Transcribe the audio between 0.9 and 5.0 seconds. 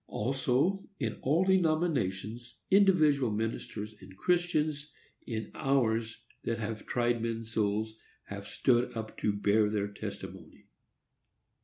in all denominations, individual ministers and Christians,